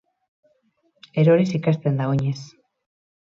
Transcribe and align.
Eroriz 1.23 1.51
ikasten 1.59 2.01
da 2.01 2.09
oinez. 2.15 2.39